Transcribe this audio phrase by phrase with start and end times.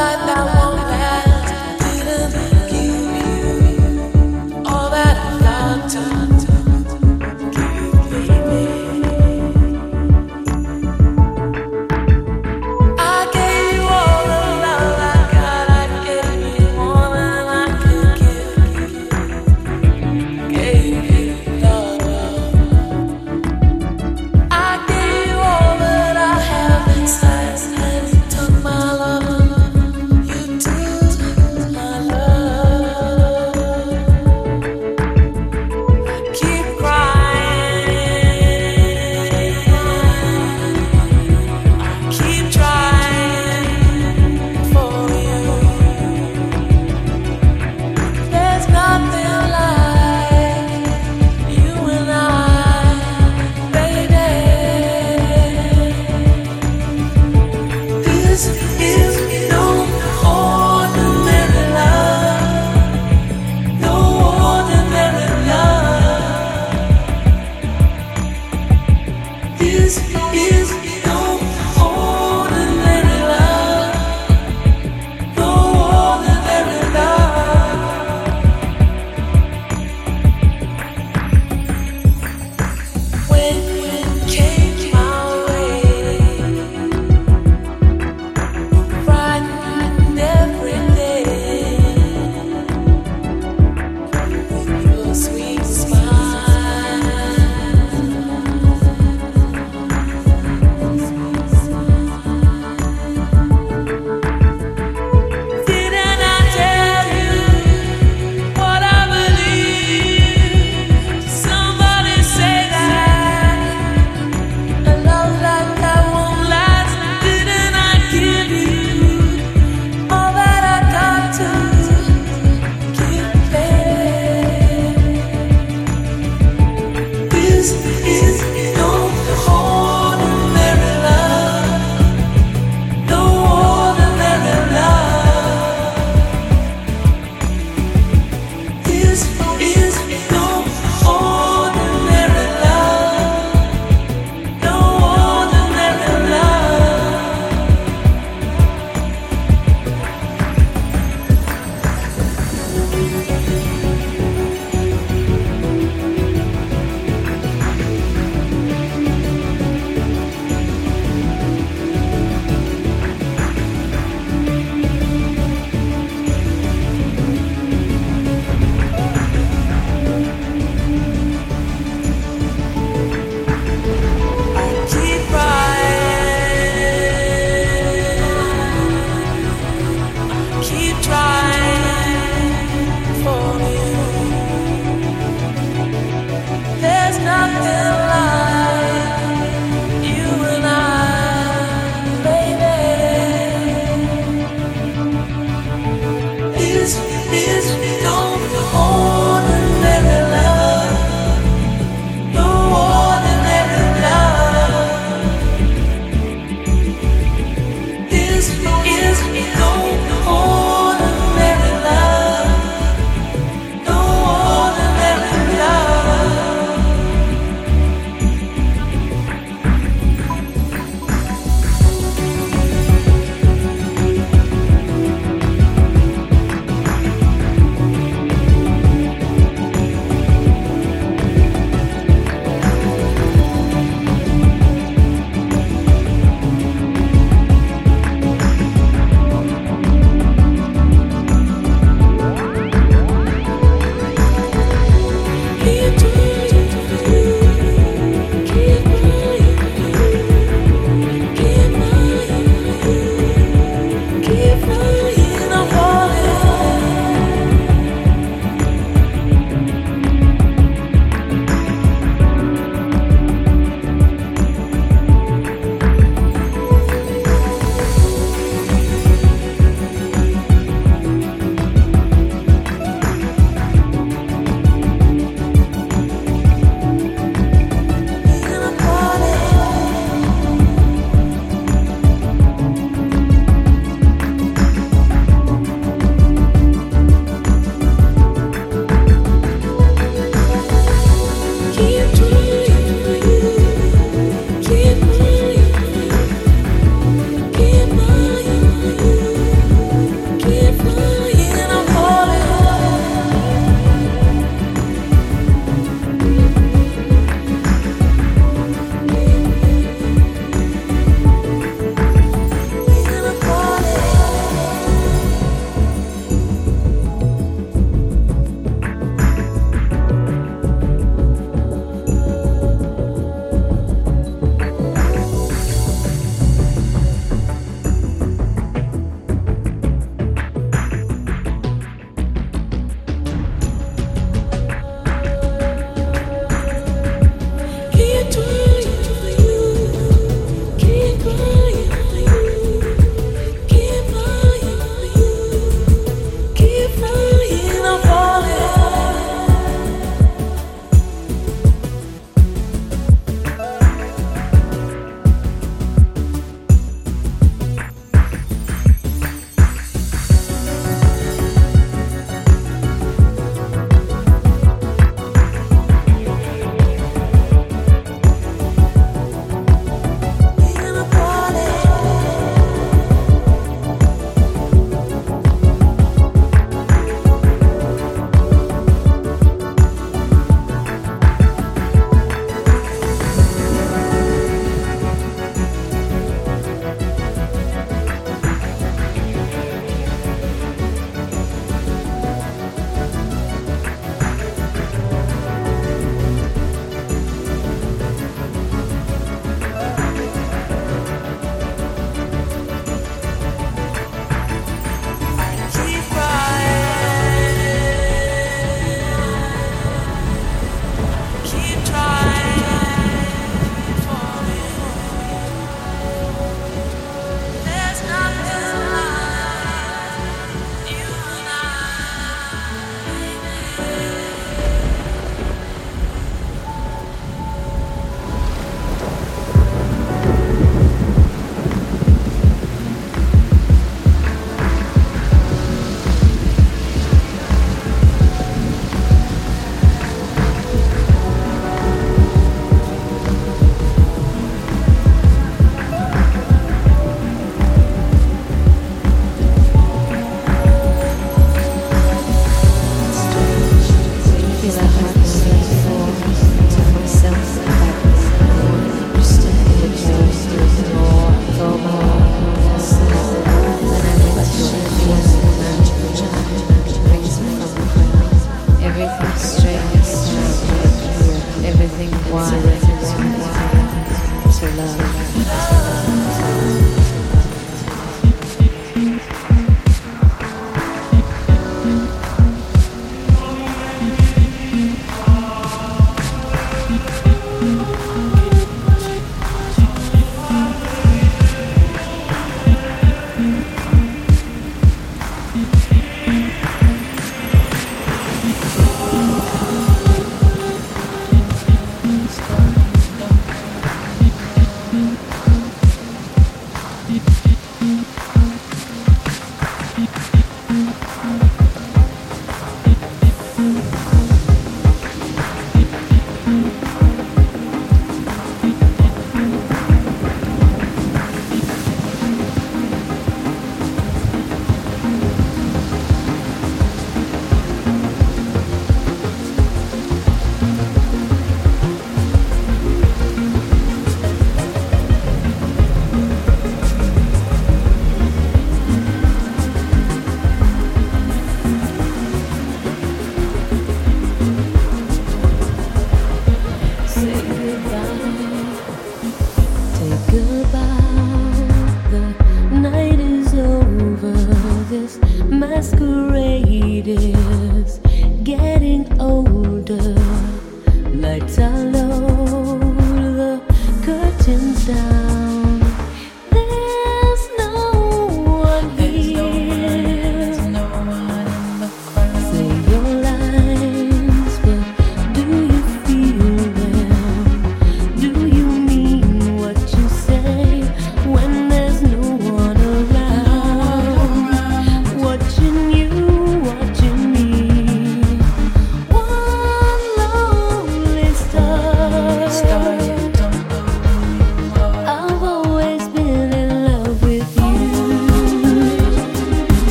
[0.00, 0.46] life that.
[0.56, 0.69] won't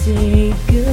[0.00, 0.89] say goodbye.